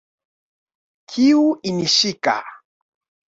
[1.11, 2.35] Kiu innishika